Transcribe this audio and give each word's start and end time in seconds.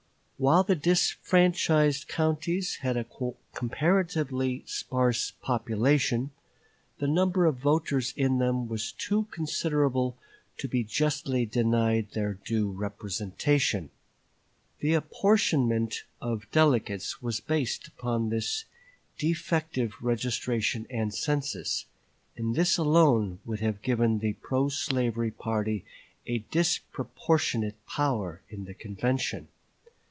While 0.37 0.63
the 0.63 0.73
disfranchised 0.75 2.07
counties 2.07 2.77
had 2.77 2.97
a 2.97 3.05
comparatively 3.53 4.63
sparse 4.65 5.29
population, 5.39 6.31
the 6.97 7.05
number 7.05 7.45
of 7.45 7.57
voters 7.57 8.11
in 8.17 8.39
them 8.39 8.67
was 8.67 8.91
too 8.91 9.25
considerable 9.25 10.17
to 10.57 10.67
be 10.67 10.83
justly 10.83 11.45
denied 11.45 12.09
their 12.15 12.39
due 12.43 12.71
representation. 12.71 13.91
The 14.79 14.95
apportionment 14.95 16.05
of 16.19 16.49
delegates 16.51 17.21
was 17.21 17.39
based 17.39 17.87
upon 17.87 18.29
this 18.29 18.65
defective 19.19 19.93
registration 20.01 20.87
and 20.89 21.13
census, 21.13 21.85
and 22.35 22.55
this 22.55 22.79
alone 22.79 23.37
would 23.45 23.59
have 23.59 23.83
given 23.83 24.17
the 24.17 24.33
pro 24.33 24.69
slavery 24.69 25.29
party 25.29 25.85
a 26.25 26.39
disproportionate 26.39 27.75
power 27.85 28.41
in 28.49 28.65
the 28.65 28.73
convention. 28.73 29.47